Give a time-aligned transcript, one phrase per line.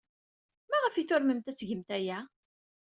[0.69, 2.19] Maɣef ay turmemt ad tgemt aya?